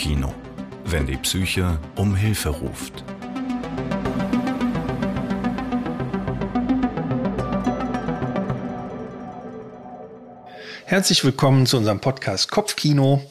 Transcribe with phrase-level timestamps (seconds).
[0.00, 0.34] Kopfkino,
[0.86, 3.04] wenn die Psyche um Hilfe ruft.
[10.86, 13.22] Herzlich willkommen zu unserem Podcast Kopfkino.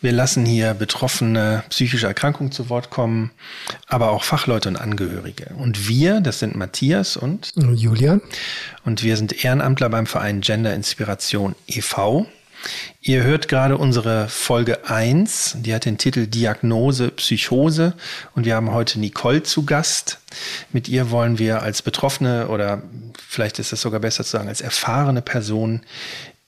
[0.00, 3.30] Wir lassen hier Betroffene psychischer Erkrankungen zu Wort kommen,
[3.86, 5.54] aber auch Fachleute und Angehörige.
[5.58, 8.22] Und wir, das sind Matthias und Julian.
[8.86, 12.26] Und wir sind Ehrenamtler beim Verein Gender Inspiration e.V.
[13.00, 17.94] Ihr hört gerade unsere Folge 1, die hat den Titel Diagnose Psychose
[18.34, 20.20] und wir haben heute Nicole zu Gast.
[20.72, 22.82] Mit ihr wollen wir als Betroffene oder
[23.28, 25.82] vielleicht ist es sogar besser zu sagen, als erfahrene Person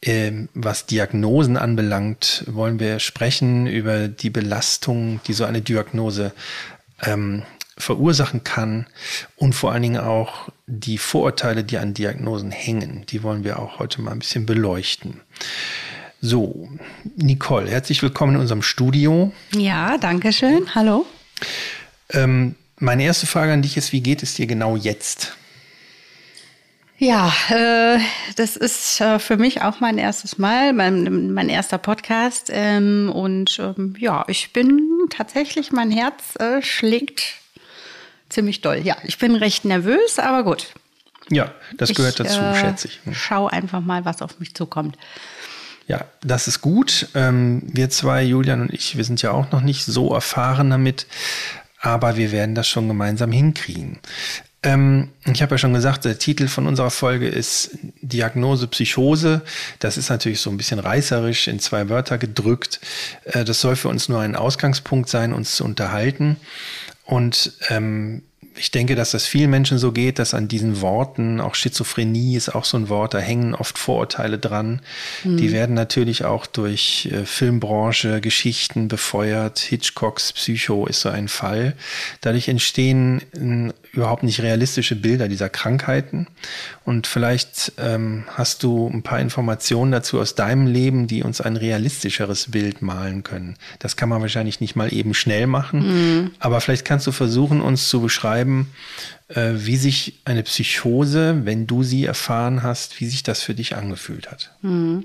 [0.02, 6.32] ähm, was Diagnosen anbelangt, wollen wir sprechen über die Belastung, die so eine Diagnose
[7.02, 7.42] ähm,
[7.78, 8.86] verursachen kann
[9.36, 13.04] und vor allen Dingen auch die Vorurteile, die an Diagnosen hängen.
[13.06, 15.20] Die wollen wir auch heute mal ein bisschen beleuchten.
[16.22, 16.68] So,
[17.16, 19.32] Nicole, herzlich willkommen in unserem Studio.
[19.52, 20.74] Ja, danke schön.
[20.74, 21.04] Hallo.
[22.10, 25.36] Ähm, meine erste Frage an dich ist, wie geht es dir genau jetzt?
[26.98, 27.98] Ja, äh,
[28.36, 32.48] das ist äh, für mich auch mein erstes Mal, mein, mein erster Podcast.
[32.50, 37.34] Ähm, und ähm, ja, ich bin tatsächlich, mein Herz äh, schlägt
[38.30, 38.78] ziemlich doll.
[38.78, 40.68] Ja, ich bin recht nervös, aber gut.
[41.30, 43.00] Ja, das gehört ich, dazu, äh, schätze ich.
[43.12, 44.96] Schau einfach mal, was auf mich zukommt.
[45.86, 47.08] Ja, das ist gut.
[47.14, 51.06] Ähm, wir zwei, Julian und ich, wir sind ja auch noch nicht so erfahren damit,
[51.80, 54.00] aber wir werden das schon gemeinsam hinkriegen.
[54.64, 59.42] Ähm, ich habe ja schon gesagt, der Titel von unserer Folge ist Diagnose Psychose.
[59.78, 62.80] Das ist natürlich so ein bisschen reißerisch in zwei Wörter gedrückt.
[63.24, 66.36] Äh, das soll für uns nur ein Ausgangspunkt sein, uns zu unterhalten.
[67.04, 68.22] Und ähm,
[68.58, 72.54] ich denke, dass das vielen Menschen so geht, dass an diesen Worten, auch Schizophrenie ist
[72.54, 74.80] auch so ein Wort, da hängen oft Vorurteile dran.
[75.24, 75.36] Mhm.
[75.36, 79.58] Die werden natürlich auch durch äh, Filmbranche, Geschichten befeuert.
[79.58, 81.74] Hitchcocks Psycho ist so ein Fall.
[82.20, 86.26] Dadurch entstehen äh, überhaupt nicht realistische Bilder dieser Krankheiten.
[86.84, 91.56] Und vielleicht ähm, hast du ein paar Informationen dazu aus deinem Leben, die uns ein
[91.56, 93.56] realistischeres Bild malen können.
[93.78, 96.30] Das kann man wahrscheinlich nicht mal eben schnell machen, mhm.
[96.38, 98.45] aber vielleicht kannst du versuchen, uns zu beschreiben,
[99.28, 103.74] äh, wie sich eine Psychose, wenn du sie erfahren hast, wie sich das für dich
[103.74, 104.52] angefühlt hat.
[104.62, 105.04] Mhm.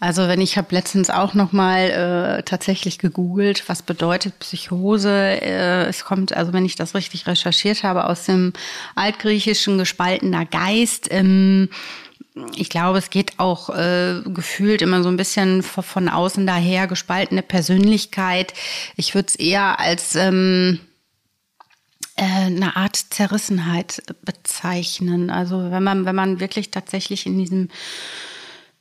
[0.00, 5.10] Also wenn ich habe letztens auch noch mal äh, tatsächlich gegoogelt, was bedeutet Psychose.
[5.10, 8.52] Äh, es kommt, also wenn ich das richtig recherchiert habe, aus dem
[8.94, 11.08] altgriechischen gespaltener Geist.
[11.10, 11.68] Ähm,
[12.56, 17.42] ich glaube, es geht auch äh, gefühlt immer so ein bisschen von außen daher, gespaltene
[17.42, 18.54] Persönlichkeit.
[18.96, 20.87] Ich würde es eher als ähm, äh,
[22.18, 25.30] eine Art Zerrissenheit bezeichnen.
[25.30, 27.68] Also wenn man, wenn man wirklich tatsächlich in diesem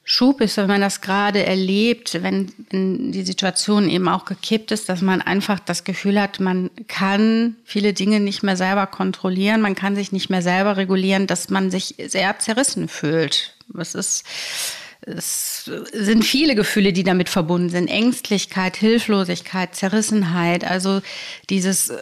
[0.10, 4.88] Schub ist, wenn man das gerade erlebt, wenn, wenn die Situation eben auch gekippt ist,
[4.88, 9.76] dass man einfach das Gefühl hat, man kann viele Dinge nicht mehr selber kontrollieren, man
[9.76, 13.54] kann sich nicht mehr selber regulieren, dass man sich sehr zerrissen fühlt.
[13.78, 14.24] Es ist
[15.08, 17.88] es sind viele Gefühle, die damit verbunden sind.
[17.88, 20.66] Ängstlichkeit, Hilflosigkeit, Zerrissenheit.
[20.66, 21.02] Also
[21.50, 21.94] dieses,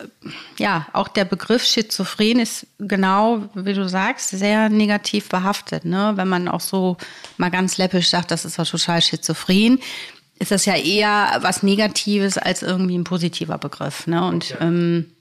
[0.57, 5.85] ja, auch der Begriff Schizophren ist genau, wie du sagst, sehr negativ behaftet.
[5.85, 6.13] Ne?
[6.15, 6.97] Wenn man auch so
[7.37, 9.79] mal ganz läppisch sagt, das ist ja total schizophren,
[10.39, 14.07] ist das ja eher was Negatives als irgendwie ein positiver Begriff.
[14.07, 14.25] Ne?
[14.25, 14.61] Und ja.
[14.61, 15.11] ähm,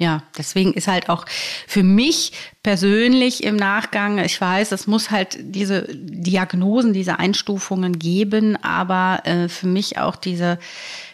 [0.00, 1.26] ja, deswegen ist halt auch
[1.66, 2.32] für mich
[2.62, 9.48] persönlich im Nachgang, ich weiß, es muss halt diese Diagnosen, diese Einstufungen geben, aber äh,
[9.48, 10.60] für mich auch diese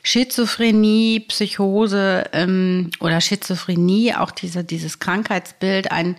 [0.03, 6.17] Schizophrenie, Psychose ähm, oder Schizophrenie, auch diese, dieses Krankheitsbild ein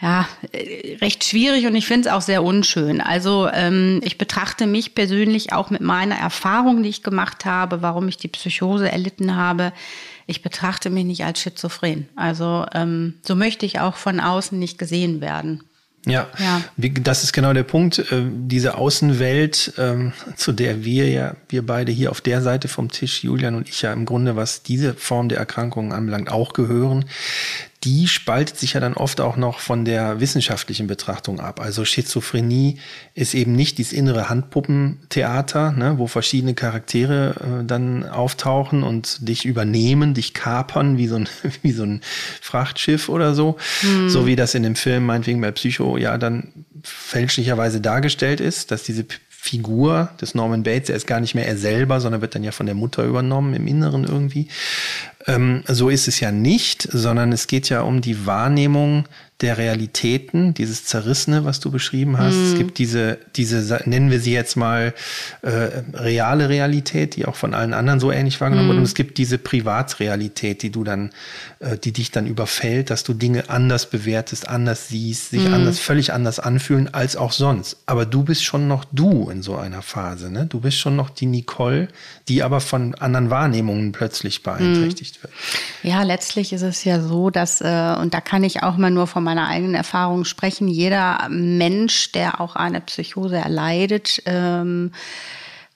[0.00, 3.00] ja, äh, recht schwierig und ich finde es auch sehr unschön.
[3.00, 8.08] Also ähm, ich betrachte mich persönlich auch mit meiner Erfahrung, die ich gemacht habe, warum
[8.08, 9.72] ich die Psychose erlitten habe,
[10.26, 12.08] ich betrachte mich nicht als schizophren.
[12.14, 15.64] Also ähm, so möchte ich auch von außen nicht gesehen werden.
[16.06, 16.62] Ja, ja.
[16.78, 17.98] das ist genau der Punkt.
[17.98, 22.90] Äh, diese Außenwelt, ähm, zu der wir ja, wir beide hier auf der Seite vom
[22.90, 27.04] Tisch, Julian und ich ja im Grunde, was diese Form der Erkrankungen anbelangt, auch gehören,
[27.84, 31.60] die spaltet sich ja dann oft auch noch von der wissenschaftlichen Betrachtung ab.
[31.60, 32.78] Also Schizophrenie
[33.14, 39.46] ist eben nicht dieses innere Handpuppentheater, ne, wo verschiedene Charaktere äh, dann auftauchen und dich
[39.46, 41.28] übernehmen, dich kapern wie so ein,
[41.62, 42.02] wie so ein
[42.42, 43.56] Frachtschiff oder so.
[43.80, 44.10] Hm.
[44.10, 48.82] So wie das in dem Film meinetwegen bei Psycho ja dann fälschlicherweise dargestellt ist, dass
[48.82, 49.06] diese
[49.42, 52.52] Figur des Norman Bates, er ist gar nicht mehr er selber, sondern wird dann ja
[52.52, 54.48] von der Mutter übernommen im Inneren irgendwie.
[55.26, 59.04] Ähm, so ist es ja nicht, sondern es geht ja um die Wahrnehmung
[59.40, 62.34] der Realitäten, dieses Zerrissene, was du beschrieben hast.
[62.34, 62.44] Mm.
[62.44, 64.92] Es gibt diese, diese, nennen wir sie jetzt mal
[65.42, 65.48] äh,
[65.94, 68.70] reale Realität, die auch von allen anderen so ähnlich wahrgenommen mm.
[68.70, 68.78] wird.
[68.78, 71.10] Und es gibt diese Privatrealität, die du dann,
[71.60, 75.54] äh, die dich dann überfällt, dass du Dinge anders bewertest, anders siehst, sich mm.
[75.54, 77.78] anders, völlig anders anfühlen als auch sonst.
[77.86, 80.46] Aber du bist schon noch du in so einer Phase, ne?
[80.46, 81.88] Du bist schon noch die Nicole,
[82.28, 85.32] die aber von anderen Wahrnehmungen plötzlich beeinträchtigt wird.
[85.82, 89.06] Ja, letztlich ist es ja so, dass, äh, und da kann ich auch mal nur
[89.06, 90.68] von meiner eigenen Erfahrung sprechen.
[90.68, 94.92] Jeder Mensch, der auch eine Psychose erleidet, ähm,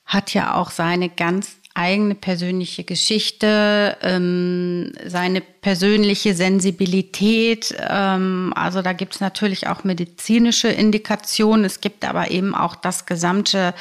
[0.07, 7.75] hat ja auch seine ganz eigene persönliche Geschichte, ähm, seine persönliche Sensibilität.
[7.91, 11.65] Ähm, also da gibt es natürlich auch medizinische Indikationen.
[11.65, 13.75] Es gibt aber eben auch das gesamte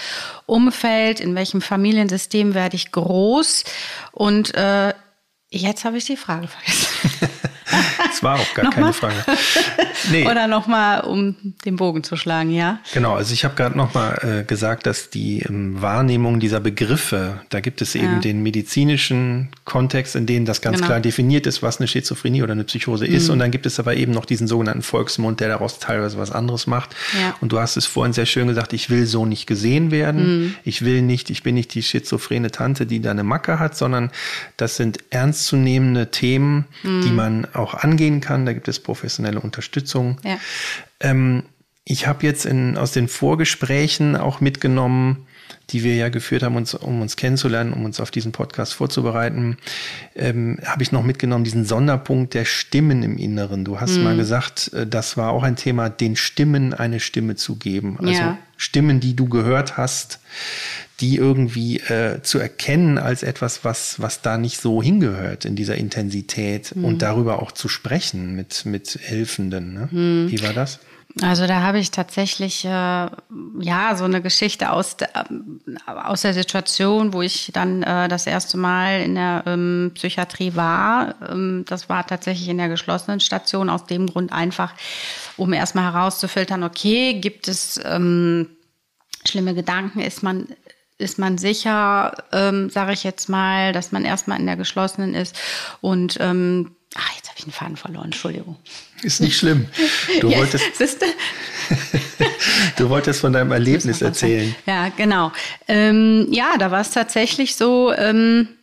[0.47, 3.63] Umfeld, in welchem Familiensystem werde ich groß.
[4.11, 4.93] Und äh,
[5.57, 7.29] jetzt habe ich die Frage vergessen.
[8.23, 9.15] Das war auch gar keine Frage.
[10.11, 10.25] Nee.
[10.31, 11.35] Oder nochmal, um
[11.65, 12.79] den Bogen zu schlagen, ja?
[12.93, 17.59] Genau, also ich habe gerade nochmal äh, gesagt, dass die ähm, Wahrnehmung dieser Begriffe, da
[17.59, 18.19] gibt es eben ja.
[18.19, 20.87] den medizinischen Kontext, in dem das ganz genau.
[20.87, 23.27] klar definiert ist, was eine Schizophrenie oder eine Psychose ist.
[23.27, 23.33] Mhm.
[23.33, 26.67] Und dann gibt es aber eben noch diesen sogenannten Volksmund, der daraus teilweise was anderes
[26.67, 26.95] macht.
[27.19, 27.35] Ja.
[27.41, 30.43] Und du hast es vorhin sehr schön gesagt, ich will so nicht gesehen werden.
[30.43, 30.55] Mhm.
[30.63, 34.11] Ich will nicht, ich bin nicht die schizophrene Tante, die da eine Macke hat, sondern
[34.57, 37.01] das sind ernstzunehmende Themen, mhm.
[37.01, 38.45] die man auch angehen kann.
[38.45, 40.19] Da gibt es professionelle Unterstützung.
[40.23, 40.37] Ja.
[40.99, 41.43] Ähm,
[41.85, 45.27] ich habe jetzt in, aus den Vorgesprächen auch mitgenommen,
[45.69, 49.57] die wir ja geführt haben, uns, um uns kennenzulernen, um uns auf diesen Podcast vorzubereiten,
[50.15, 53.63] ähm, habe ich noch mitgenommen diesen Sonderpunkt der Stimmen im Inneren.
[53.65, 54.03] Du hast mhm.
[54.03, 57.97] mal gesagt, äh, das war auch ein Thema, den Stimmen eine Stimme zu geben.
[57.99, 58.37] Also ja.
[58.57, 60.19] Stimmen, die du gehört hast,
[60.99, 65.75] die irgendwie äh, zu erkennen als etwas, was, was da nicht so hingehört in dieser
[65.75, 66.85] Intensität mhm.
[66.85, 69.73] und darüber auch zu sprechen mit, mit Hilfenden.
[69.73, 69.89] Ne?
[69.91, 70.31] Mhm.
[70.31, 70.79] Wie war das?
[71.21, 75.07] Also da habe ich tatsächlich äh, ja so eine Geschichte aus, de,
[75.85, 81.13] aus der Situation, wo ich dann äh, das erste Mal in der ähm, Psychiatrie war.
[81.29, 84.73] Ähm, das war tatsächlich in der geschlossenen Station aus dem Grund einfach,
[85.37, 88.49] um erstmal herauszufiltern, okay, gibt es ähm,
[89.23, 90.47] schlimme Gedanken, ist man
[90.99, 95.35] ist man sicher, ähm, sage ich jetzt mal, dass man erstmal in der geschlossenen ist.
[95.81, 98.57] Und ähm, ach, jetzt habe ich einen Faden verloren, Entschuldigung.
[99.01, 99.67] Ist nicht schlimm.
[100.21, 101.05] Du yes, wolltest.
[102.77, 104.55] du wolltest von deinem Erlebnis erzählen.
[104.65, 105.31] Ja, genau.
[105.67, 107.93] Ähm, ja, da war es tatsächlich so.
[107.93, 108.62] Ähm, äh,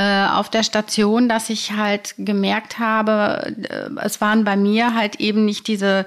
[0.00, 5.44] auf der Station, dass ich halt gemerkt habe, äh, es waren bei mir halt eben
[5.44, 6.06] nicht diese,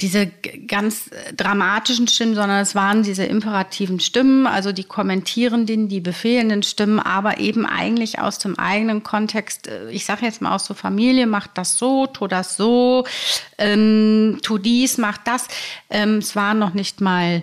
[0.00, 0.26] diese
[0.66, 7.00] ganz dramatischen Stimmen, sondern es waren diese imperativen Stimmen, also die kommentierenden, die befehlenden Stimmen,
[7.00, 9.68] aber eben eigentlich aus dem eigenen Kontext.
[9.68, 13.06] Äh, ich sage jetzt mal aus der Familie, macht das so, tu das so,
[13.58, 15.48] ähm, tu dies, mach das.
[15.88, 17.42] Ähm, es war noch nicht mal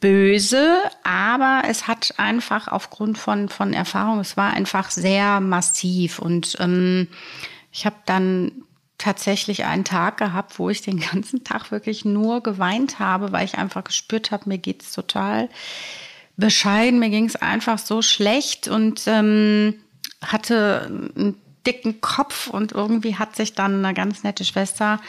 [0.00, 6.18] böse, aber es hat einfach aufgrund von, von Erfahrung, es war einfach sehr massiv.
[6.18, 7.08] Und ähm,
[7.72, 8.52] ich habe dann
[8.98, 13.58] tatsächlich einen Tag gehabt, wo ich den ganzen Tag wirklich nur geweint habe, weil ich
[13.58, 15.48] einfach gespürt habe, mir geht's total
[16.36, 19.74] bescheiden, mir ging es einfach so schlecht und ähm,
[20.20, 20.86] hatte
[21.16, 21.36] einen
[21.66, 25.00] dicken Kopf und irgendwie hat sich dann eine ganz nette Schwester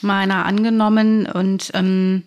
[0.00, 2.24] meiner angenommen und ähm,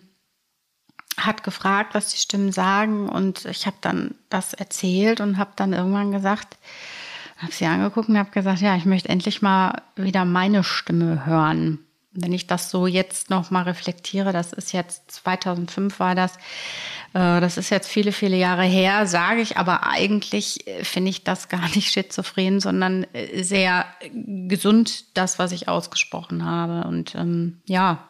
[1.18, 5.72] hat gefragt, was die Stimmen sagen und ich habe dann das erzählt und habe dann
[5.72, 6.56] irgendwann gesagt,
[7.38, 11.78] habe sie angeguckt und habe gesagt, ja, ich möchte endlich mal wieder meine Stimme hören.
[12.12, 16.36] Wenn ich das so jetzt noch mal reflektiere, das ist jetzt 2005 war das,
[17.14, 21.22] äh, das ist jetzt viele, viele Jahre her, sage ich, aber eigentlich äh, finde ich
[21.22, 26.88] das gar nicht schizophren, sondern äh, sehr gesund, das, was ich ausgesprochen habe.
[26.88, 28.08] Und ähm, ja,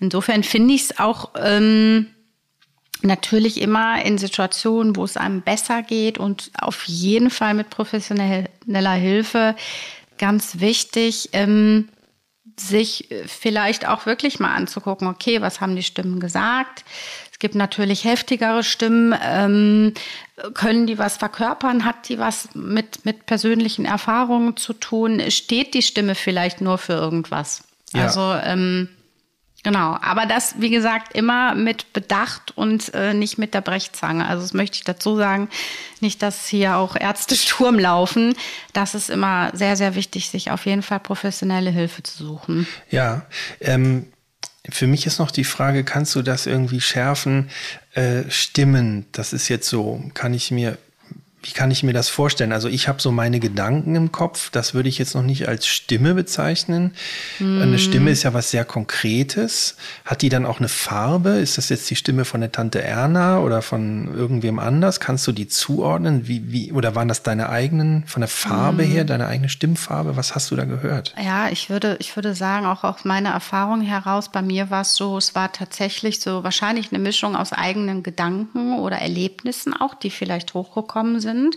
[0.00, 2.08] insofern finde ich es auch ähm,
[3.02, 8.92] Natürlich immer in Situationen, wo es einem besser geht und auf jeden Fall mit professioneller
[8.92, 9.54] Hilfe.
[10.18, 11.88] Ganz wichtig, ähm,
[12.58, 16.84] sich vielleicht auch wirklich mal anzugucken, okay, was haben die Stimmen gesagt?
[17.30, 19.14] Es gibt natürlich heftigere Stimmen.
[19.22, 19.92] Ähm,
[20.54, 21.84] können die was verkörpern?
[21.84, 25.22] Hat die was mit, mit persönlichen Erfahrungen zu tun?
[25.30, 27.62] Steht die Stimme vielleicht nur für irgendwas?
[27.92, 28.04] Ja.
[28.04, 28.88] Also ähm,
[29.66, 34.24] Genau, aber das, wie gesagt, immer mit Bedacht und äh, nicht mit der Brechzange.
[34.24, 35.48] Also das möchte ich dazu sagen,
[36.00, 38.36] nicht, dass hier auch Ärzte Sturm laufen.
[38.72, 42.68] Das ist immer sehr, sehr wichtig, sich auf jeden Fall professionelle Hilfe zu suchen.
[42.90, 43.26] Ja,
[43.60, 44.06] ähm,
[44.68, 47.50] für mich ist noch die Frage, kannst du das irgendwie schärfen?
[47.94, 50.78] Äh, Stimmen, das ist jetzt so, kann ich mir
[51.46, 52.50] wie kann ich mir das vorstellen?
[52.50, 55.66] Also ich habe so meine Gedanken im Kopf, das würde ich jetzt noch nicht als
[55.66, 56.92] Stimme bezeichnen.
[57.38, 57.62] Mm.
[57.62, 59.76] Eine Stimme ist ja was sehr Konkretes.
[60.04, 61.30] Hat die dann auch eine Farbe?
[61.30, 64.98] Ist das jetzt die Stimme von der Tante Erna oder von irgendwem anders?
[64.98, 66.26] Kannst du die zuordnen?
[66.26, 68.90] Wie, wie, oder waren das deine eigenen, von der Farbe mm.
[68.90, 70.16] her, deine eigene Stimmfarbe?
[70.16, 71.14] Was hast du da gehört?
[71.22, 74.96] Ja, ich würde, ich würde sagen, auch aus meiner Erfahrung heraus, bei mir war es
[74.96, 80.10] so, es war tatsächlich so wahrscheinlich eine Mischung aus eigenen Gedanken oder Erlebnissen auch, die
[80.10, 81.56] vielleicht hochgekommen sind sind.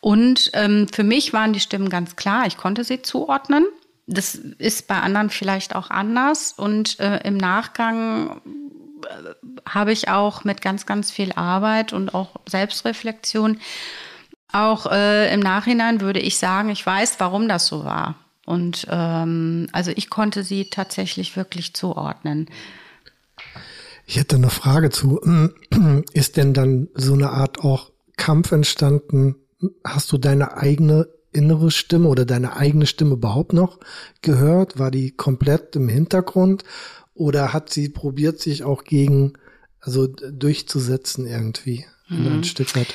[0.00, 3.66] Und ähm, für mich waren die Stimmen ganz klar, ich konnte sie zuordnen.
[4.06, 6.52] Das ist bei anderen vielleicht auch anders.
[6.56, 8.40] Und äh, im Nachgang
[9.04, 13.60] äh, habe ich auch mit ganz, ganz viel Arbeit und auch Selbstreflexion,
[14.52, 18.16] auch äh, im Nachhinein würde ich sagen, ich weiß, warum das so war.
[18.46, 22.50] Und ähm, also ich konnte sie tatsächlich wirklich zuordnen.
[24.06, 25.20] Ich hätte eine Frage zu.
[26.12, 29.36] Ist denn dann so eine Art auch Kampf entstanden?
[29.82, 33.80] Hast du deine eigene innere Stimme oder deine eigene Stimme überhaupt noch
[34.20, 34.78] gehört?
[34.78, 36.62] War die komplett im Hintergrund
[37.14, 39.32] oder hat sie probiert, sich auch gegen,
[39.80, 42.26] also durchzusetzen irgendwie mhm.
[42.26, 42.94] ein Stück weit?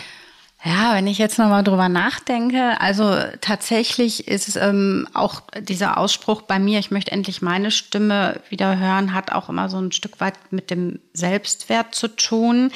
[0.67, 6.57] Ja, wenn ich jetzt nochmal drüber nachdenke, also tatsächlich ist ähm, auch dieser Ausspruch bei
[6.57, 10.34] mir, ich möchte endlich meine Stimme wieder hören, hat auch immer so ein Stück weit
[10.50, 12.72] mit dem Selbstwert zu tun.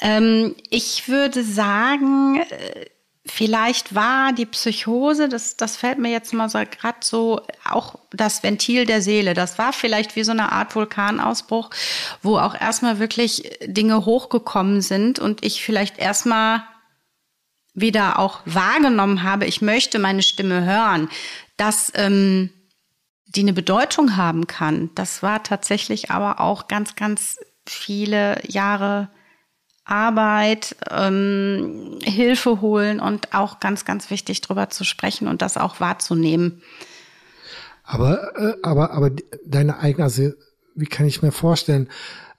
[0.00, 2.86] Ähm, ich würde sagen, äh,
[3.24, 8.42] Vielleicht war die Psychose, das, das fällt mir jetzt mal so gerade so, auch das
[8.42, 9.32] Ventil der Seele.
[9.32, 11.70] Das war vielleicht wie so eine Art Vulkanausbruch,
[12.20, 16.64] wo auch erstmal wirklich Dinge hochgekommen sind und ich vielleicht erstmal
[17.74, 21.08] wieder auch wahrgenommen habe, ich möchte meine Stimme hören,
[21.56, 22.50] dass ähm,
[23.26, 24.90] die eine Bedeutung haben kann.
[24.94, 29.08] Das war tatsächlich aber auch ganz, ganz viele Jahre
[29.84, 35.80] Arbeit, ähm, Hilfe holen und auch ganz, ganz wichtig drüber zu sprechen und das auch
[35.80, 36.62] wahrzunehmen.
[37.82, 39.10] Aber, äh, aber, aber
[39.44, 40.32] deine eigene, also
[40.74, 41.88] wie kann ich mir vorstellen,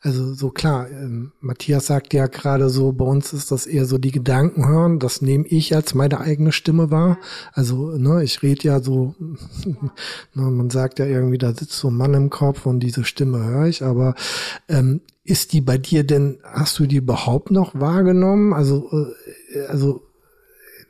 [0.04, 3.98] also so klar, ähm, Matthias sagt ja gerade so, bei uns ist das eher so
[3.98, 7.18] die Gedanken hören, das nehme ich als meine eigene Stimme wahr.
[7.54, 9.16] Also, ne, ich rede ja so,
[9.66, 9.92] ne,
[10.34, 13.68] man sagt ja irgendwie, da sitzt so ein Mann im Kopf und diese Stimme höre
[13.68, 14.16] ich, aber
[14.68, 18.54] ähm, ist die bei dir denn, hast du die überhaupt noch wahrgenommen?
[18.54, 18.90] Also,
[19.54, 20.04] äh, also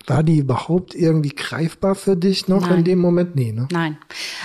[0.07, 2.79] war die überhaupt irgendwie greifbar für dich noch Nein.
[2.79, 3.35] in dem Moment?
[3.35, 3.67] Nee, ne?
[3.71, 3.97] Nein.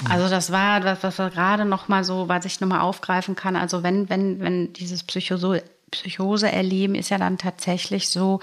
[0.08, 3.56] Also das war was wir gerade noch mal so, was ich noch mal aufgreifen kann.
[3.56, 8.40] Also wenn, wenn, wenn dieses Psychose, Psychose erleben, ist ja dann tatsächlich so,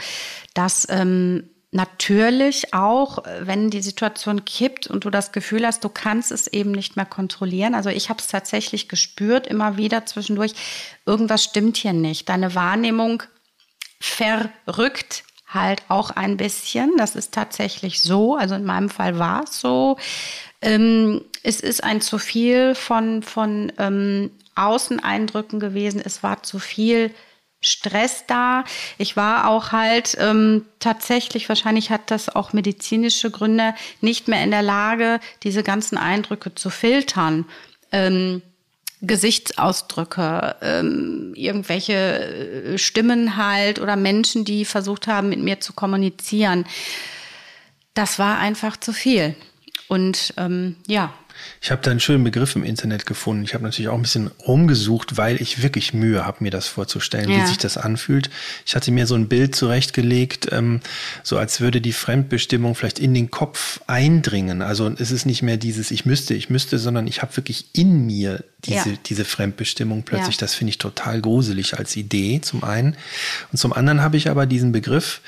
[0.54, 6.32] dass ähm, natürlich auch, wenn die Situation kippt und du das Gefühl hast, du kannst
[6.32, 7.76] es eben nicht mehr kontrollieren.
[7.76, 10.54] Also ich habe es tatsächlich gespürt, immer wieder zwischendurch,
[11.06, 12.30] irgendwas stimmt hier nicht.
[12.30, 13.24] Deine Wahrnehmung
[14.00, 15.24] verrückt
[15.56, 16.92] halt auch ein bisschen.
[16.98, 18.36] Das ist tatsächlich so.
[18.36, 19.98] Also in meinem Fall war es so.
[20.62, 26.02] Ähm, es ist ein zu viel von, von ähm, Außeneindrücken gewesen.
[26.04, 27.12] Es war zu viel
[27.62, 28.64] Stress da.
[28.98, 34.52] Ich war auch halt ähm, tatsächlich, wahrscheinlich hat das auch medizinische Gründe, nicht mehr in
[34.52, 37.46] der Lage, diese ganzen Eindrücke zu filtern.
[37.92, 38.44] Ähm,
[39.08, 46.66] Gesichtsausdrücke, ähm, irgendwelche äh, Stimmen halt oder Menschen, die versucht haben, mit mir zu kommunizieren.
[47.94, 49.36] Das war einfach zu viel.
[49.88, 51.14] Und ähm, ja,
[51.62, 53.44] ich habe da einen schönen Begriff im Internet gefunden.
[53.44, 57.30] Ich habe natürlich auch ein bisschen rumgesucht, weil ich wirklich Mühe habe, mir das vorzustellen,
[57.30, 57.42] ja.
[57.42, 58.30] wie sich das anfühlt.
[58.66, 60.82] Ich hatte mir so ein Bild zurechtgelegt, ähm,
[61.24, 64.62] so als würde die Fremdbestimmung vielleicht in den Kopf eindringen.
[64.62, 68.06] Also es ist nicht mehr dieses Ich müsste, ich müsste, sondern ich habe wirklich in
[68.06, 68.98] mir diese, ja.
[69.06, 70.36] diese Fremdbestimmung plötzlich.
[70.36, 70.40] Ja.
[70.40, 72.96] Das finde ich total gruselig als Idee, zum einen.
[73.52, 75.22] Und zum anderen habe ich aber diesen Begriff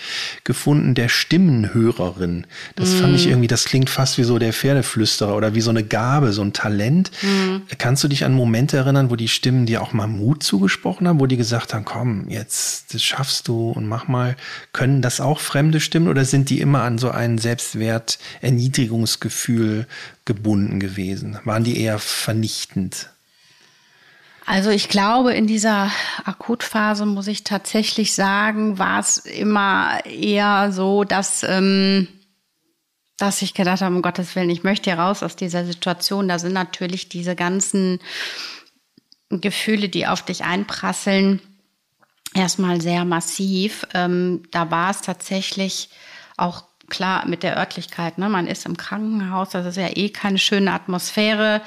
[0.43, 2.47] gefunden der Stimmenhörerin.
[2.75, 2.97] Das mm.
[2.97, 3.31] fand ich mhm.
[3.31, 6.53] irgendwie, das klingt fast wie so der Pferdeflüsterer oder wie so eine Gabe, so ein
[6.53, 7.09] Talent.
[7.23, 7.63] Mm.
[7.79, 11.19] Kannst du dich an Momente erinnern, wo die Stimmen dir auch mal Mut zugesprochen haben,
[11.19, 14.35] wo die gesagt haben, komm, jetzt, das schaffst du und mach mal.
[14.73, 19.87] Können das auch fremde Stimmen oder sind die immer an so ein Selbstwert, Erniedrigungsgefühl
[20.25, 21.39] gebunden gewesen?
[21.45, 23.09] Waren die eher vernichtend?
[24.45, 25.89] Also ich glaube, in dieser
[26.25, 32.07] Akutphase muss ich tatsächlich sagen, war es immer eher so, dass, ähm,
[33.17, 36.27] dass ich gedacht habe, um Gottes Willen, ich möchte hier raus aus dieser Situation.
[36.27, 37.99] Da sind natürlich diese ganzen
[39.29, 41.41] Gefühle, die auf dich einprasseln,
[42.33, 43.85] erstmal sehr massiv.
[43.93, 45.89] Ähm, da war es tatsächlich
[46.37, 48.29] auch klar mit der Örtlichkeit, ne?
[48.29, 51.61] man ist im Krankenhaus, das ist ja eh keine schöne Atmosphäre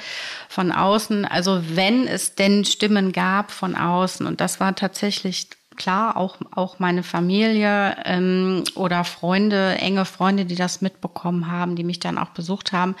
[0.49, 1.25] von außen.
[1.25, 5.49] Also wenn es denn Stimmen gab von außen, und das war tatsächlich
[5.81, 11.83] klar, auch, auch meine Familie ähm, oder Freunde, enge Freunde, die das mitbekommen haben, die
[11.83, 12.95] mich dann auch besucht haben,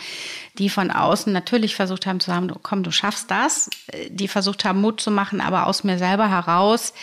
[0.57, 3.69] die von außen natürlich versucht haben zu sagen, komm, du schaffst das,
[4.09, 6.93] die versucht haben, Mut zu machen, aber aus mir selber heraus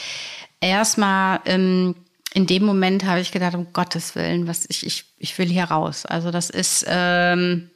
[0.60, 1.94] erstmal ähm,
[2.34, 5.64] in dem Moment habe ich gedacht, um Gottes Willen, was ich, ich, ich will hier
[5.64, 6.04] raus.
[6.04, 7.70] Also das ist ähm,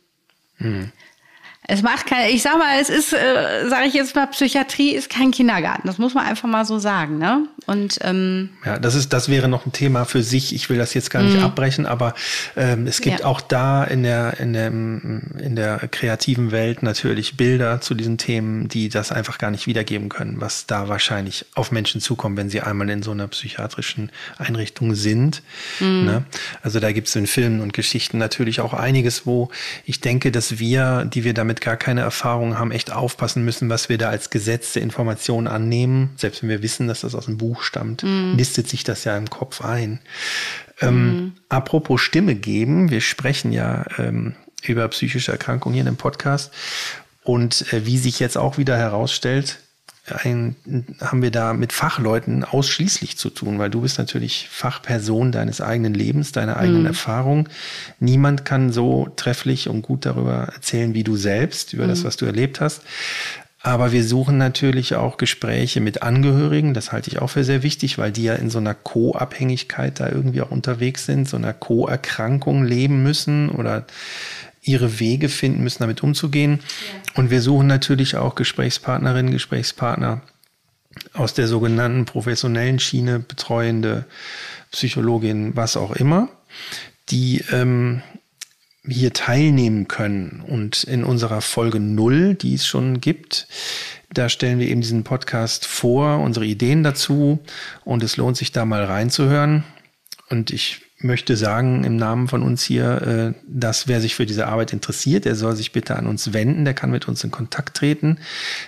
[0.56, 0.92] hm.
[1.68, 5.08] Es macht kein, ich sag mal, es ist, äh, sage ich jetzt mal, Psychiatrie ist
[5.08, 5.86] kein Kindergarten.
[5.86, 7.46] Das muss man einfach mal so sagen, ne?
[7.66, 10.52] Und ähm, ja, das ist, das wäre noch ein Thema für sich.
[10.54, 11.44] Ich will das jetzt gar nicht mhm.
[11.44, 12.14] abbrechen, aber
[12.56, 13.26] ähm, es gibt ja.
[13.26, 18.68] auch da in der in der in der kreativen Welt natürlich Bilder zu diesen Themen,
[18.68, 22.60] die das einfach gar nicht wiedergeben können, was da wahrscheinlich auf Menschen zukommt, wenn sie
[22.60, 25.42] einmal in so einer psychiatrischen Einrichtung sind.
[25.78, 26.04] Mhm.
[26.04, 26.24] Ne?
[26.62, 29.50] Also da gibt es in Filmen und Geschichten natürlich auch einiges, wo
[29.84, 33.68] ich denke, dass wir, die wir damit damit gar keine Erfahrung haben, echt aufpassen müssen,
[33.68, 36.10] was wir da als gesetzte Information annehmen.
[36.16, 38.36] Selbst wenn wir wissen, dass das aus dem Buch stammt, mm.
[38.36, 40.00] nistet sich das ja im Kopf ein.
[40.80, 41.32] Ähm, mm.
[41.50, 46.52] Apropos Stimme geben, wir sprechen ja ähm, über psychische Erkrankungen hier in dem Podcast.
[47.22, 49.58] Und äh, wie sich jetzt auch wieder herausstellt,
[50.06, 50.56] ein,
[51.00, 55.94] haben wir da mit Fachleuten ausschließlich zu tun, weil du bist natürlich Fachperson deines eigenen
[55.94, 56.86] Lebens, deiner eigenen mhm.
[56.88, 57.48] Erfahrung.
[58.00, 61.90] Niemand kann so trefflich und gut darüber erzählen wie du selbst, über mhm.
[61.90, 62.82] das, was du erlebt hast.
[63.64, 66.74] Aber wir suchen natürlich auch Gespräche mit Angehörigen.
[66.74, 70.08] Das halte ich auch für sehr wichtig, weil die ja in so einer Co-Abhängigkeit da
[70.08, 73.86] irgendwie auch unterwegs sind, so einer Co-Erkrankung leben müssen oder
[74.62, 76.60] ihre Wege finden müssen, damit umzugehen.
[76.60, 77.20] Ja.
[77.20, 80.22] Und wir suchen natürlich auch Gesprächspartnerinnen, Gesprächspartner
[81.12, 84.06] aus der sogenannten professionellen Schiene, betreuende
[84.70, 86.28] Psychologin, was auch immer,
[87.10, 88.02] die ähm,
[88.86, 90.42] hier teilnehmen können.
[90.46, 93.48] Und in unserer Folge null, die es schon gibt,
[94.12, 97.40] da stellen wir eben diesen Podcast vor, unsere Ideen dazu.
[97.84, 99.64] Und es lohnt sich da mal reinzuhören.
[100.28, 104.48] Und ich möchte sagen im Namen von uns hier, äh, dass wer sich für diese
[104.48, 107.76] Arbeit interessiert, der soll sich bitte an uns wenden, der kann mit uns in Kontakt
[107.76, 108.18] treten.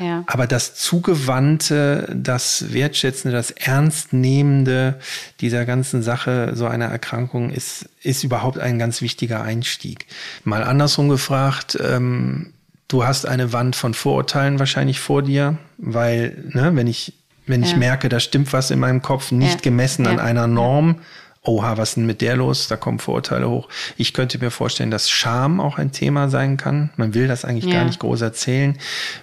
[0.00, 0.24] Ja.
[0.26, 4.98] Aber das Zugewandte, das Wertschätzende, das Ernstnehmende
[5.40, 10.06] dieser ganzen Sache, so einer Erkrankung, ist, ist überhaupt ein ganz wichtiger Einstieg.
[10.44, 12.54] Mal andersrum gefragt, ähm,
[12.88, 17.12] du hast eine Wand von Vorurteilen wahrscheinlich vor dir, weil, ne, wenn ich
[17.44, 21.00] wenn ich merke, da stimmt was in meinem Kopf, nicht gemessen an einer Norm,
[21.42, 22.68] oha, was ist denn mit der los?
[22.68, 23.68] Da kommen Vorurteile hoch.
[23.96, 26.90] Ich könnte mir vorstellen, dass Scham auch ein Thema sein kann.
[26.96, 27.80] Man will das eigentlich ja.
[27.80, 28.78] gar nicht groß erzählen.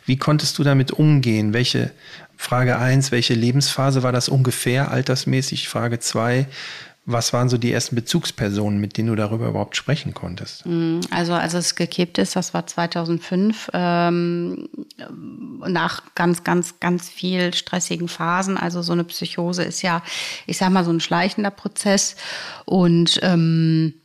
[0.06, 1.54] Wie konntest du damit umgehen?
[1.54, 1.92] Welche,
[2.42, 5.68] Frage eins, welche Lebensphase war das ungefähr altersmäßig?
[5.68, 6.48] Frage zwei,
[7.12, 10.66] was waren so die ersten Bezugspersonen, mit denen du darüber überhaupt sprechen konntest?
[10.66, 14.70] Mm, also als es gekippt ist, das war 2005, ähm,
[15.68, 18.58] nach ganz, ganz, ganz viel stressigen Phasen.
[18.58, 20.04] Also so eine Psychose ist ja,
[20.46, 22.16] ich sag mal, so ein schleichender Prozess.
[22.66, 23.96] Und ähm,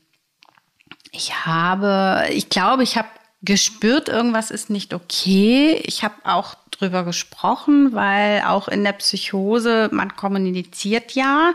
[1.13, 3.09] ich habe, ich glaube, ich habe
[3.43, 5.81] gespürt, irgendwas ist nicht okay.
[5.85, 11.53] Ich habe auch drüber gesprochen, weil auch in der Psychose, man kommuniziert ja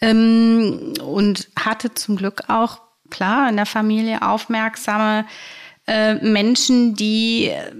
[0.00, 2.80] ähm, und hatte zum Glück auch,
[3.10, 5.26] klar, in der Familie aufmerksame
[5.86, 7.72] äh, Menschen, die äh,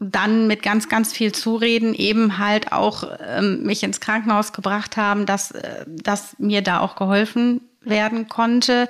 [0.00, 5.26] dann mit ganz, ganz viel Zureden eben halt auch ähm, mich ins Krankenhaus gebracht haben,
[5.26, 8.88] dass, äh, dass mir da auch geholfen werden konnte.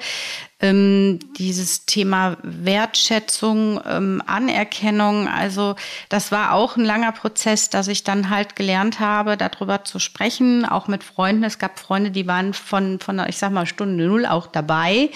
[0.60, 5.76] Ähm, dieses Thema Wertschätzung, ähm, Anerkennung, also
[6.08, 10.64] das war auch ein langer Prozess, dass ich dann halt gelernt habe, darüber zu sprechen,
[10.64, 11.44] auch mit Freunden.
[11.44, 15.10] Es gab Freunde, die waren von, von ich sag mal, Stunde Null auch dabei.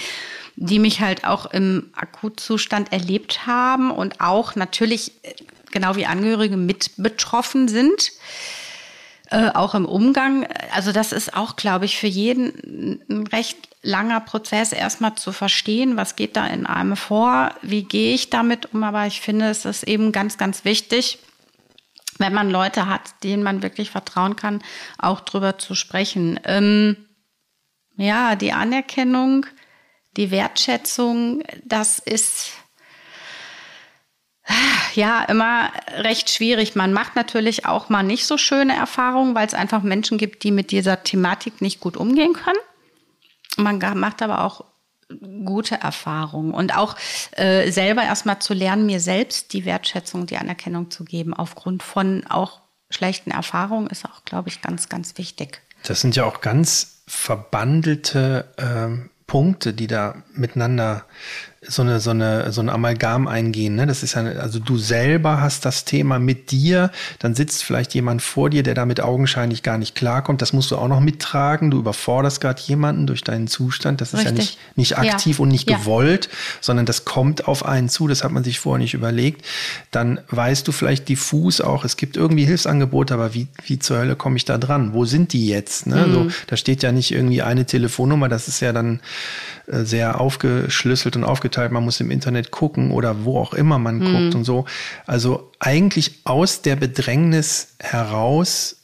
[0.57, 5.35] die mich halt auch im Akutzustand erlebt haben und auch natürlich, äh,
[5.71, 8.13] genau wie Angehörige, mit betroffen sind.
[9.33, 10.47] Äh, auch im Umgang.
[10.75, 15.97] Also das ist auch, glaube ich, für jeden ein recht langer Prozess, erstmal zu verstehen,
[15.97, 18.85] was geht da in einem vor, wie gehe ich damit um.
[18.85, 21.19] Aber ich finde, es ist eben ganz, ganz wichtig,
[22.19, 24.63] wenn man Leute hat, denen man wirklich vertrauen kann,
[24.99, 26.39] auch drüber zu sprechen.
[26.45, 26.99] Ähm,
[27.97, 29.47] ja, die Anerkennung,
[30.19, 32.53] die Wertschätzung, das ist
[34.95, 36.75] ja immer recht schwierig.
[36.75, 40.51] Man macht natürlich auch mal nicht so schöne Erfahrungen, weil es einfach Menschen gibt, die
[40.51, 42.59] mit dieser Thematik nicht gut umgehen können.
[43.57, 44.65] Man macht aber auch
[45.45, 46.97] gute Erfahrungen und auch
[47.33, 52.27] äh, selber erstmal zu lernen, mir selbst die Wertschätzung, die Anerkennung zu geben, aufgrund von
[52.29, 52.61] auch
[52.91, 55.61] schlechten Erfahrungen, ist auch, glaube ich, ganz, ganz wichtig.
[55.85, 61.05] Das sind ja auch ganz verbandelte äh, Punkte, die da miteinander
[61.65, 63.77] so eine, so eine, so ein Amalgam eingehen.
[63.77, 63.87] Ne?
[63.87, 68.21] Das ist ja, also du selber hast das Thema mit dir, dann sitzt vielleicht jemand
[68.21, 70.43] vor dir, der damit augenscheinlich gar nicht klarkommt.
[70.43, 71.71] Das musst du auch noch mittragen.
[71.71, 74.01] Du überforderst gerade jemanden durch deinen Zustand.
[74.01, 74.33] Das ist Richtig.
[74.33, 75.43] ja nicht, nicht aktiv ja.
[75.45, 75.79] und nicht ja.
[75.79, 76.29] gewollt,
[76.61, 78.09] sondern das kommt auf einen zu.
[78.09, 79.47] Das hat man sich vorher nicht überlegt.
[79.93, 84.17] Dann weißt du vielleicht diffus auch, es gibt irgendwie Hilfsangebote, aber wie, wie zur Hölle
[84.17, 84.95] komme ich da dran?
[84.95, 85.87] Wo sind die jetzt?
[85.87, 86.09] Ne?
[86.09, 86.13] Mhm.
[86.13, 88.29] So, da steht ja nicht irgendwie eine Telefonnummer.
[88.29, 88.99] Das ist ja dann
[89.69, 91.52] äh, sehr aufgeschlüsselt und aufgeteilt.
[91.57, 94.13] Man muss im Internet gucken oder wo auch immer man mhm.
[94.13, 94.65] guckt und so.
[95.07, 98.77] Also eigentlich aus der Bedrängnis heraus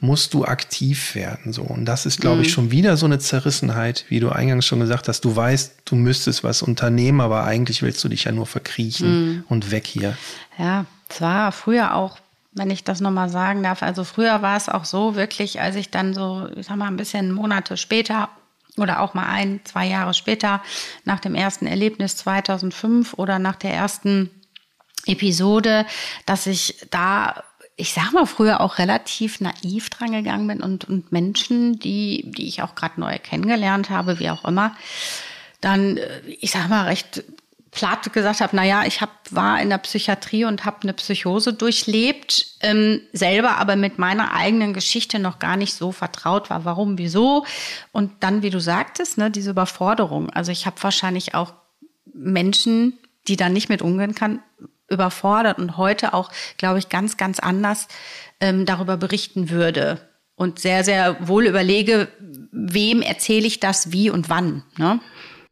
[0.00, 1.52] musst du aktiv werden.
[1.52, 1.62] So.
[1.62, 2.52] Und das ist, glaube ich, mhm.
[2.52, 5.24] schon wieder so eine Zerrissenheit, wie du eingangs schon gesagt hast.
[5.24, 9.44] Du weißt, du müsstest was unternehmen, aber eigentlich willst du dich ja nur verkriechen mhm.
[9.48, 10.16] und weg hier.
[10.58, 12.18] Ja, es war früher auch,
[12.52, 15.90] wenn ich das nochmal sagen darf, also früher war es auch so wirklich, als ich
[15.90, 18.28] dann so, ich sag mal, ein bisschen Monate später
[18.76, 20.62] oder auch mal ein, zwei Jahre später
[21.04, 24.30] nach dem ersten Erlebnis 2005 oder nach der ersten
[25.06, 25.86] Episode,
[26.26, 27.44] dass ich da,
[27.76, 32.48] ich sag mal, früher auch relativ naiv dran gegangen bin und, und Menschen, die, die
[32.48, 34.76] ich auch gerade neu kennengelernt habe, wie auch immer,
[35.60, 37.24] dann, äh, ich sag mal, recht
[37.74, 42.46] platt gesagt habe, naja, ich hab, war in der Psychiatrie und habe eine Psychose durchlebt,
[42.60, 46.64] ähm, selber aber mit meiner eigenen Geschichte noch gar nicht so vertraut war.
[46.64, 47.44] Warum, wieso?
[47.90, 50.30] Und dann, wie du sagtest, ne, diese Überforderung.
[50.30, 51.52] Also ich habe wahrscheinlich auch
[52.14, 54.40] Menschen, die da nicht mit umgehen kann,
[54.88, 57.88] überfordert und heute auch, glaube ich, ganz, ganz anders
[58.40, 60.00] ähm, darüber berichten würde.
[60.36, 62.08] Und sehr, sehr wohl überlege,
[62.52, 64.62] wem erzähle ich das, wie und wann.
[64.76, 65.00] Ne?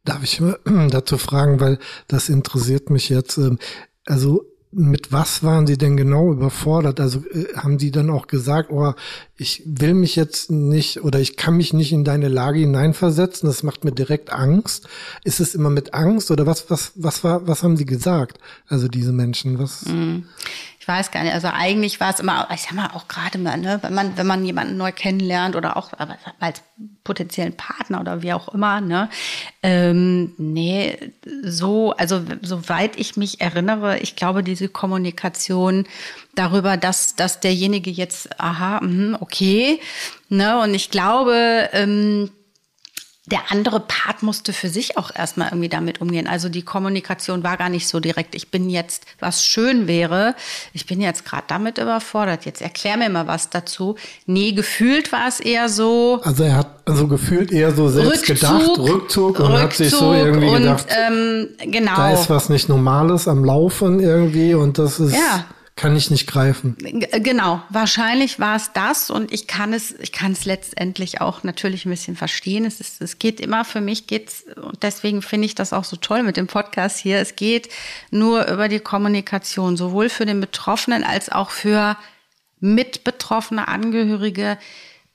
[0.04, 0.42] Darf ich
[0.90, 3.38] dazu fragen, weil das interessiert mich jetzt.
[3.38, 3.58] Ähm,
[4.06, 6.98] also mit was waren Sie denn genau überfordert?
[6.98, 8.94] Also äh, haben Sie dann auch gesagt, oh,
[9.36, 13.62] ich will mich jetzt nicht oder ich kann mich nicht in deine Lage hineinversetzen, das
[13.62, 14.88] macht mir direkt Angst.
[15.24, 18.38] Ist es immer mit Angst oder was, was, was war, was haben Sie gesagt?
[18.66, 19.84] Also diese Menschen, was?
[20.82, 23.56] Ich weiß gar nicht, also eigentlich war es immer, ich sag mal auch gerade mal,
[23.56, 25.90] ne, wenn man, wenn man jemanden neu kennenlernt oder auch
[26.40, 26.60] als
[27.04, 29.08] potenziellen Partner oder wie auch immer, ne,
[29.62, 31.12] ähm, nee,
[31.44, 35.86] so, also soweit ich mich erinnere, ich glaube, diese Kommunikation
[36.34, 39.78] darüber, dass, dass derjenige jetzt, aha, mh, okay,
[40.30, 42.32] ne, und ich glaube, ähm,
[43.26, 46.26] der andere Part musste für sich auch erstmal irgendwie damit umgehen.
[46.26, 48.34] Also die Kommunikation war gar nicht so direkt.
[48.34, 50.34] Ich bin jetzt, was schön wäre,
[50.72, 52.44] ich bin jetzt gerade damit überfordert.
[52.46, 53.94] Jetzt erklär mir mal was dazu.
[54.26, 56.20] Nee, gefühlt war es eher so.
[56.24, 59.90] Also er hat also gefühlt eher so selbst Rückzug, gedacht, Rückzug und Rückzug hat sich
[59.90, 61.94] so irgendwie und, gedacht, ähm, genau.
[61.94, 65.14] da ist was nicht Normales am Laufen irgendwie und das ist.
[65.14, 65.44] Ja
[65.82, 66.76] kann ich nicht greifen.
[66.78, 71.84] Genau, wahrscheinlich war es das und ich kann es, ich kann es letztendlich auch natürlich
[71.84, 72.64] ein bisschen verstehen.
[72.64, 75.96] Es ist, es geht immer für mich geht's und deswegen finde ich das auch so
[75.96, 77.18] toll mit dem Podcast hier.
[77.18, 77.68] Es geht
[78.12, 81.96] nur über die Kommunikation, sowohl für den Betroffenen als auch für
[82.60, 84.58] mitbetroffene Angehörige.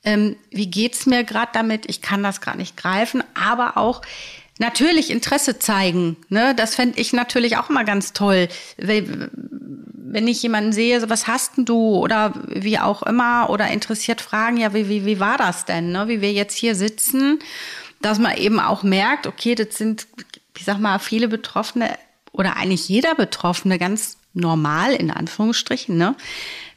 [0.04, 1.88] Ähm, wie geht's mir gerade damit?
[1.88, 4.02] Ich kann das gerade nicht greifen, aber auch
[4.58, 6.54] Natürlich Interesse zeigen, ne?
[6.54, 8.48] Das fände ich natürlich auch immer ganz toll.
[8.76, 14.20] Wenn ich jemanden sehe, so, was hast denn du oder wie auch immer oder interessiert
[14.20, 16.08] fragen, ja, wie, wie, wie war das denn, ne?
[16.08, 17.38] Wie wir jetzt hier sitzen,
[18.02, 20.08] dass man eben auch merkt, okay, das sind,
[20.56, 21.96] ich sag mal, viele Betroffene
[22.32, 26.16] oder eigentlich jeder Betroffene ganz normal in Anführungsstrichen, ne?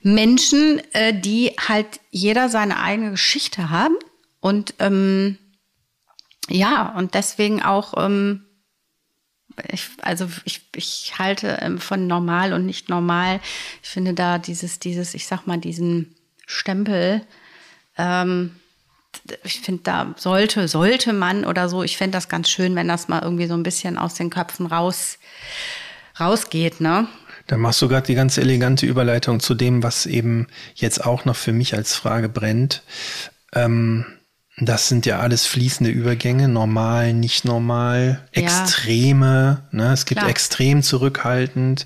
[0.03, 3.95] Menschen, äh, die halt jeder seine eigene Geschichte haben
[4.39, 5.37] und ähm,
[6.49, 8.45] ja, und deswegen auch, ähm,
[9.71, 13.39] ich, also ich, ich halte ähm, von normal und nicht normal.
[13.83, 17.21] Ich finde da dieses, dieses, ich sag mal, diesen Stempel,
[17.97, 18.55] ähm,
[19.43, 23.07] ich finde, da sollte, sollte man oder so, ich fände das ganz schön, wenn das
[23.07, 25.17] mal irgendwie so ein bisschen aus den Köpfen raus,
[26.19, 27.07] rausgeht, ne?
[27.47, 31.35] Da machst du gerade die ganz elegante Überleitung zu dem, was eben jetzt auch noch
[31.35, 32.83] für mich als Frage brennt.
[33.53, 34.05] Ähm,
[34.67, 38.43] das sind ja alles fließende Übergänge, normal, nicht normal, ja.
[38.43, 39.63] Extreme.
[39.71, 39.91] Ne?
[39.91, 40.29] Es gibt Klar.
[40.29, 41.85] extrem zurückhaltend.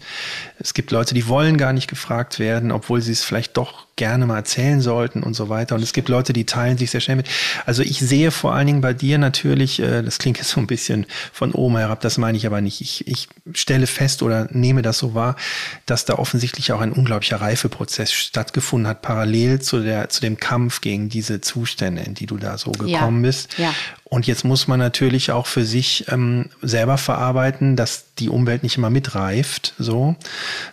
[0.59, 4.25] Es gibt Leute, die wollen gar nicht gefragt werden, obwohl sie es vielleicht doch gerne
[4.25, 5.75] mal erzählen sollten und so weiter.
[5.75, 7.29] Und es gibt Leute, die teilen sich sehr schnell mit.
[7.65, 10.67] Also ich sehe vor allen Dingen bei dir natürlich, äh, das klingt jetzt so ein
[10.67, 12.81] bisschen von oben herab, das meine ich aber nicht.
[12.81, 15.37] Ich, ich stelle fest oder nehme das so wahr,
[15.85, 20.81] dass da offensichtlich auch ein unglaublicher Reifeprozess stattgefunden hat, parallel zu, der, zu dem Kampf
[20.81, 23.27] gegen diese Zustände, in die du da so gekommen ja.
[23.27, 23.57] bist.
[23.57, 23.73] Ja.
[24.07, 28.77] Und jetzt muss man natürlich auch für sich ähm, selber verarbeiten, dass die Umwelt nicht
[28.77, 29.73] immer mitreift.
[29.79, 30.15] So,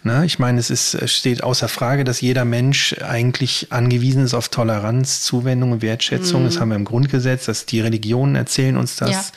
[0.04, 0.24] ne?
[0.26, 5.22] Ich meine, es ist steht außer Frage, dass jeder Mensch eigentlich angewiesen ist auf Toleranz,
[5.22, 6.42] Zuwendung und Wertschätzung.
[6.42, 6.44] Mm.
[6.44, 7.46] Das haben wir im Grundgesetz.
[7.46, 9.32] Dass die Religionen erzählen uns das,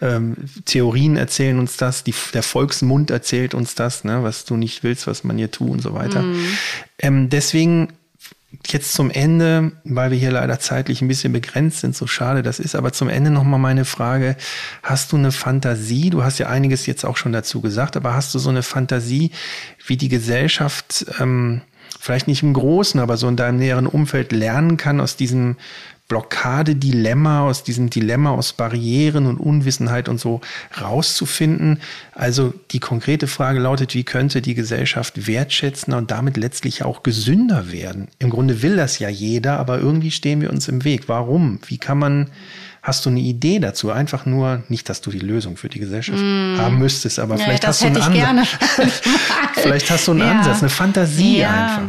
[0.00, 0.16] ja.
[0.16, 4.24] ähm, Theorien erzählen uns das, die, der Volksmund erzählt uns das, ne?
[4.24, 6.22] was du nicht willst, was man hier tut und so weiter.
[6.22, 6.58] Mm.
[6.98, 7.92] Ähm, deswegen
[8.66, 12.58] jetzt zum Ende, weil wir hier leider zeitlich ein bisschen begrenzt sind, so schade das
[12.58, 14.36] ist, aber zum Ende nochmal meine Frage,
[14.82, 18.34] hast du eine Fantasie, du hast ja einiges jetzt auch schon dazu gesagt, aber hast
[18.34, 19.32] du so eine Fantasie,
[19.86, 21.62] wie die Gesellschaft ähm,
[22.00, 25.56] vielleicht nicht im Großen, aber so in deinem näheren Umfeld lernen kann aus diesem
[26.08, 30.40] Blockade-Dilemma, aus diesem Dilemma aus Barrieren und Unwissenheit und so
[30.80, 31.80] rauszufinden.
[32.12, 37.72] Also die konkrete Frage lautet, wie könnte die Gesellschaft wertschätzender und damit letztlich auch gesünder
[37.72, 38.08] werden?
[38.18, 41.08] Im Grunde will das ja jeder, aber irgendwie stehen wir uns im Weg.
[41.08, 41.58] Warum?
[41.66, 42.30] Wie kann man
[42.86, 43.90] Hast du eine Idee dazu?
[43.90, 46.56] Einfach nur, nicht, dass du die Lösung für die Gesellschaft mm.
[46.56, 48.48] haben müsstest, aber ja, vielleicht, hast du einen Ansatz.
[49.54, 50.22] vielleicht hast du einen.
[50.22, 51.50] Ansatz, eine Fantasie ja.
[51.50, 51.82] einfach.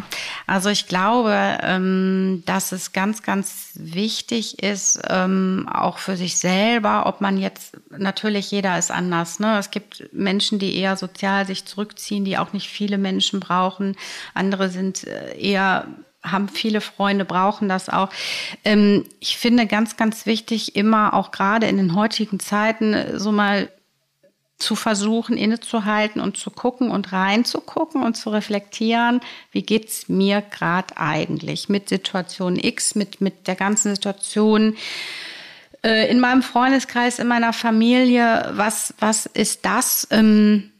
[0.48, 7.06] Also ich glaube, ähm, dass es ganz, ganz wichtig ist, ähm, auch für sich selber,
[7.06, 9.40] ob man jetzt, natürlich jeder ist anders.
[9.40, 9.60] Ne?
[9.60, 13.96] Es gibt Menschen, die eher sozial sich zurückziehen, die auch nicht viele Menschen brauchen.
[14.34, 15.86] Andere sind äh, eher
[16.32, 18.10] haben viele Freunde, brauchen das auch.
[18.64, 23.32] Ähm, ich finde ganz, ganz wichtig, immer auch gerade in den heutigen Zeiten äh, so
[23.32, 23.70] mal
[24.58, 30.98] zu versuchen, innezuhalten und zu gucken und reinzugucken und zu reflektieren, wie geht's mir gerade
[30.98, 34.76] eigentlich mit Situation X, mit, mit der ganzen Situation
[35.84, 40.08] äh, in meinem Freundeskreis, in meiner Familie, was, was ist das?
[40.10, 40.72] Ähm,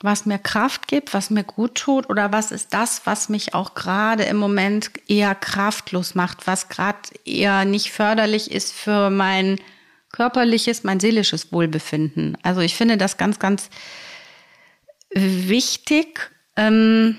[0.00, 3.74] was mir Kraft gibt, was mir gut tut oder was ist das, was mich auch
[3.74, 9.58] gerade im Moment eher kraftlos macht, was gerade eher nicht förderlich ist für mein
[10.12, 12.38] körperliches, mein seelisches Wohlbefinden.
[12.42, 13.70] Also ich finde das ganz, ganz
[15.10, 17.18] wichtig ähm,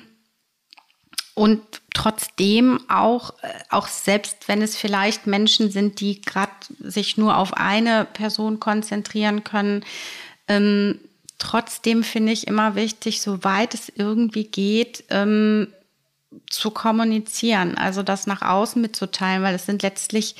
[1.34, 1.62] und
[1.94, 7.54] trotzdem auch, äh, auch selbst wenn es vielleicht Menschen sind, die gerade sich nur auf
[7.54, 9.84] eine Person konzentrieren können,
[10.48, 11.00] ähm,
[11.40, 15.68] trotzdem finde ich immer wichtig, soweit es irgendwie geht, ähm,
[16.50, 20.36] zu kommunizieren, also das nach außen mitzuteilen, weil es sind letztlich,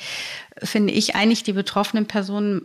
[0.62, 2.62] finde ich, eigentlich die betroffenen Personen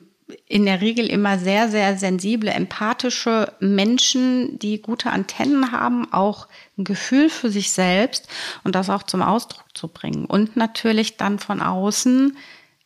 [0.48, 6.84] in der Regel immer sehr, sehr sensible, empathische Menschen, die gute Antennen haben, auch ein
[6.84, 8.28] Gefühl für sich selbst
[8.64, 10.26] und das auch zum Ausdruck zu bringen.
[10.26, 12.38] Und natürlich dann von außen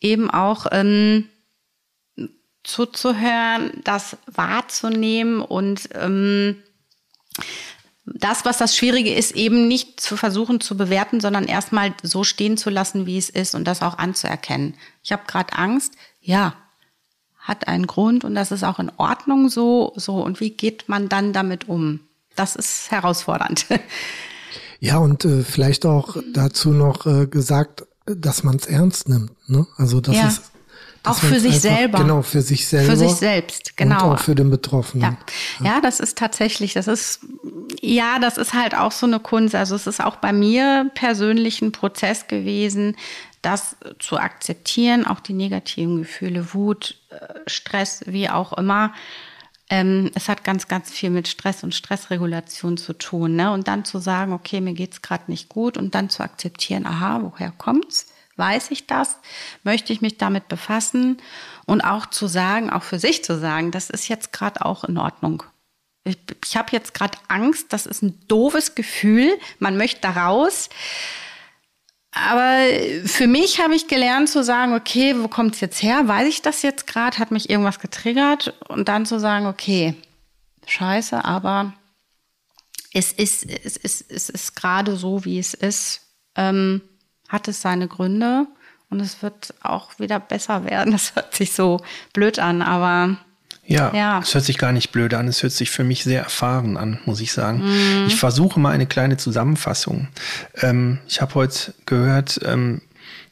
[0.02, 1.30] eben auch ähm,
[2.70, 6.58] zuzuhören, das wahrzunehmen und ähm,
[8.06, 12.58] das, was das Schwierige ist, eben nicht zu versuchen zu bewerten, sondern erstmal so stehen
[12.58, 14.76] zu lassen, wie es ist und das auch anzuerkennen.
[15.04, 16.56] Ich habe gerade Angst, ja,
[17.38, 21.10] hat einen Grund und das ist auch in Ordnung so, so und wie geht man
[21.10, 22.02] dann damit um?
[22.36, 23.66] Das ist herausfordernd.
[24.82, 29.32] Ja, und äh, vielleicht auch dazu noch äh, gesagt, dass man es ernst nimmt.
[29.50, 29.68] Ne?
[29.76, 30.28] Also das ja.
[30.28, 30.49] ist
[31.04, 32.00] auch für sich selber.
[32.00, 32.92] Genau, für sich selber.
[32.92, 34.10] Für sich selbst, genau.
[34.10, 35.18] Und auch für den Betroffenen.
[35.60, 35.66] Ja.
[35.66, 37.22] ja, das ist tatsächlich, das ist,
[37.82, 39.56] ja, das ist halt auch so eine Kunst.
[39.56, 42.96] Also es ist auch bei mir persönlich ein Prozess gewesen,
[43.42, 48.94] das zu akzeptieren, auch die negativen Gefühle, Wut, äh, Stress, wie auch immer.
[49.70, 53.36] Ähm, es hat ganz, ganz viel mit Stress und Stressregulation zu tun.
[53.36, 53.52] Ne?
[53.52, 57.22] Und dann zu sagen, okay, mir geht's gerade nicht gut und dann zu akzeptieren, aha,
[57.22, 58.08] woher kommt's?
[58.40, 59.18] Weiß ich das?
[59.64, 61.18] Möchte ich mich damit befassen?
[61.66, 64.98] Und auch zu sagen, auch für sich zu sagen, das ist jetzt gerade auch in
[64.98, 65.44] Ordnung.
[66.06, 70.70] Ich, ich habe jetzt gerade Angst, das ist ein doofes Gefühl, man möchte da raus.
[72.12, 72.64] Aber
[73.06, 76.08] für mich habe ich gelernt zu sagen, okay, wo kommt es jetzt her?
[76.08, 77.20] Weiß ich das jetzt gerade?
[77.20, 78.56] Hat mich irgendwas getriggert?
[78.68, 79.96] Und dann zu sagen, okay,
[80.66, 81.74] scheiße, aber
[82.94, 86.02] es ist, es ist, es ist gerade so, wie es ist.
[86.36, 86.82] Ähm,
[87.30, 88.48] hat es seine Gründe
[88.90, 90.92] und es wird auch wieder besser werden.
[91.00, 91.82] Das hört sich so
[92.14, 93.18] blöd an, aber
[93.66, 95.28] ja, ja, es hört sich gar nicht blöd an.
[95.28, 97.62] Es hört sich für mich sehr erfahren an, muss ich sagen.
[97.62, 98.08] Mhm.
[98.08, 100.08] Ich versuche mal eine kleine Zusammenfassung.
[100.56, 102.82] Ähm, ich habe heute gehört, ähm,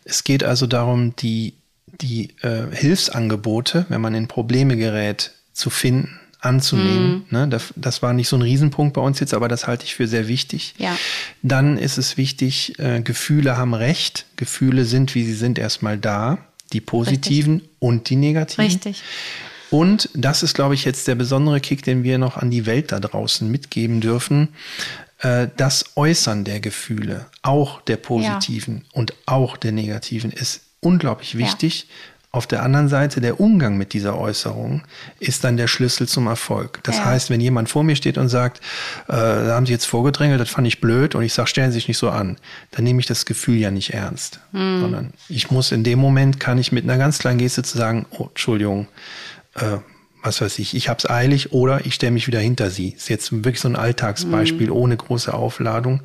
[0.06, 1.56] es geht also darum, die,
[1.88, 7.26] die äh, Hilfsangebote, wenn man in Probleme gerät, zu finden, anzunehmen.
[7.30, 7.38] Mhm.
[7.38, 7.48] Ne?
[7.48, 10.08] Das, das, war nicht so ein Riesenpunkt bei uns jetzt, aber das halte ich für
[10.08, 10.74] sehr wichtig.
[10.78, 10.98] Ja.
[11.44, 14.26] Dann ist es wichtig, äh, Gefühle haben Recht.
[14.36, 16.40] Gefühle sind, wie sie sind, erstmal da.
[16.74, 17.72] Die positiven Richtig.
[17.80, 18.66] und die negativen.
[18.66, 19.04] Richtig.
[19.70, 22.92] Und das ist, glaube ich, jetzt der besondere Kick, den wir noch an die Welt
[22.92, 24.50] da draußen mitgeben dürfen.
[25.20, 28.84] Äh, das Äußern der Gefühle, auch der positiven ja.
[28.94, 31.88] und auch der negativen, ist unglaublich wichtig.
[31.88, 31.96] Ja.
[32.32, 34.84] Auf der anderen Seite, der Umgang mit dieser Äußerung
[35.20, 36.82] ist dann der Schlüssel zum Erfolg.
[36.84, 37.06] Das ja.
[37.06, 38.60] heißt, wenn jemand vor mir steht und sagt,
[39.08, 41.76] äh, da haben Sie jetzt vorgedrängelt, das fand ich blöd, und ich sage, stellen Sie
[41.76, 42.38] sich nicht so an,
[42.72, 44.42] dann nehme ich das Gefühl ja nicht ernst.
[44.52, 44.82] Mhm.
[44.82, 48.06] Sondern ich muss in dem Moment, kann ich mit einer ganz kleinen Geste zu sagen,
[48.12, 48.88] oh, Entschuldigung,
[49.56, 49.78] äh,
[50.22, 52.90] was weiß ich, ich habe es eilig oder ich stelle mich wieder hinter sie.
[52.90, 54.74] Ist jetzt wirklich so ein Alltagsbeispiel mhm.
[54.74, 56.02] ohne große Aufladung.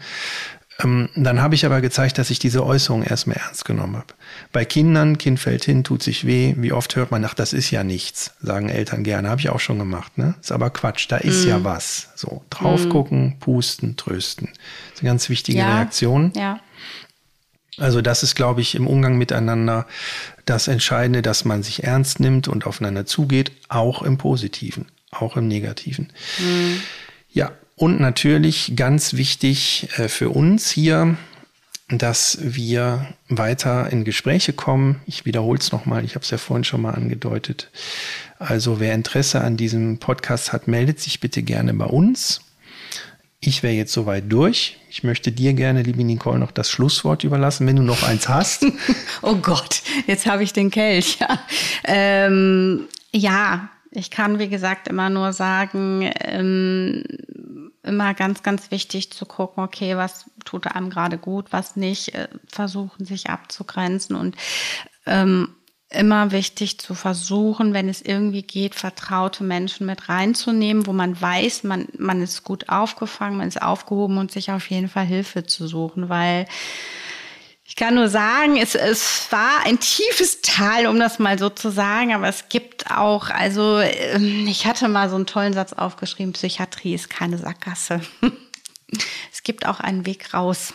[0.83, 4.14] Ähm, dann habe ich aber gezeigt, dass ich diese Äußerung erstmal ernst genommen habe.
[4.53, 6.55] Bei Kindern, Kind fällt hin, tut sich weh.
[6.57, 9.29] Wie oft hört man, ach, das ist ja nichts, sagen Eltern gerne.
[9.31, 10.18] Habe ich auch schon gemacht.
[10.18, 10.35] Ne?
[10.40, 11.49] Ist aber Quatsch, da ist Mhm.
[11.51, 12.09] ja was.
[12.14, 14.49] So, drauf gucken, pusten, trösten.
[14.53, 15.75] Das ist eine ganz wichtige Ja.
[15.77, 16.33] Reaktion.
[16.37, 16.61] Ja.
[17.79, 19.87] Also das ist, glaube ich, im Umgang miteinander
[20.45, 25.49] das Entscheidende, dass man sich ernst nimmt und aufeinander zugeht, auch im Positiven, auch im
[25.49, 26.12] Negativen.
[27.31, 31.16] Ja, und natürlich ganz wichtig äh, für uns hier,
[31.88, 35.01] dass wir weiter in Gespräche kommen.
[35.05, 37.73] Ich wiederhole es nochmal, ich habe es ja vorhin schon mal angedeutet.
[38.38, 42.42] Also wer Interesse an diesem Podcast hat, meldet sich bitte gerne bei uns.
[43.40, 44.79] Ich wäre jetzt soweit durch.
[44.88, 48.64] Ich möchte dir gerne, liebe Nicole, noch das Schlusswort überlassen, wenn du noch eins hast.
[49.23, 51.18] Oh Gott, jetzt habe ich den Kelch.
[51.18, 51.40] Ja.
[51.85, 57.05] Ähm, ja, ich kann, wie gesagt, immer nur sagen, ähm,
[57.83, 62.28] immer ganz, ganz wichtig zu gucken, okay, was tut einem gerade gut, was nicht, äh,
[62.46, 64.37] versuchen sich abzugrenzen und
[65.07, 65.55] ähm,
[65.90, 71.64] immer wichtig zu versuchen, wenn es irgendwie geht, vertraute Menschen mit reinzunehmen, wo man weiß,
[71.64, 75.66] man, man ist gut aufgefangen, man ist aufgehoben und sich auf jeden Fall Hilfe zu
[75.66, 76.46] suchen, weil
[77.64, 81.70] ich kann nur sagen, es, es war ein tiefes Tal, um das mal so zu
[81.70, 86.33] sagen, aber es gibt auch, also ähm, ich hatte mal so einen tollen Satz aufgeschrieben,
[86.33, 88.01] Psychiatrie ist keine Sackgasse.
[89.33, 90.75] Es gibt auch einen Weg raus.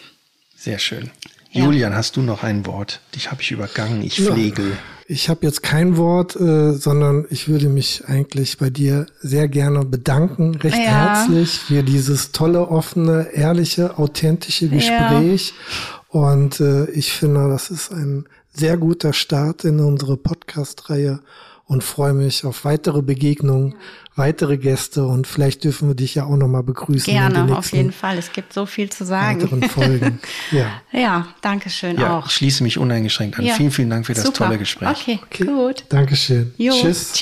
[0.55, 1.11] Sehr schön.
[1.51, 1.65] Ja.
[1.65, 2.99] Julian, hast du noch ein Wort?
[3.15, 4.01] Dich habe ich übergangen.
[4.01, 4.31] Ich Ja.
[4.33, 4.63] pflege.
[5.07, 9.85] Ich habe jetzt kein Wort, äh, sondern ich würde mich eigentlich bei dir sehr gerne
[9.85, 10.83] bedanken, recht Ja.
[10.83, 15.09] herzlich für dieses tolle, offene, ehrliche, authentische Ja.
[16.09, 21.19] Und äh, ich finde, das ist ein sehr guter Start in unsere Podcast-Reihe
[21.65, 23.75] und freue mich auf weitere Begegnungen,
[24.15, 28.17] weitere Gäste und vielleicht dürfen wir dich ja auch nochmal begrüßen Gerne, auf jeden Fall.
[28.17, 29.41] Es gibt so viel zu sagen.
[29.43, 30.19] weiteren Folgen.
[30.51, 30.81] ja.
[30.93, 32.25] Ja, danke schön Ja, auch.
[32.27, 33.43] ich schließe mich uneingeschränkt an.
[33.45, 33.53] Ja.
[33.53, 34.45] Vielen, vielen Dank für das Super.
[34.45, 34.89] tolle Gespräch.
[34.89, 35.43] Okay, Okay.
[35.45, 35.83] gut.
[35.89, 36.53] Dankeschön.
[36.57, 37.11] Jo, Tschüss.
[37.11, 37.17] tschüss.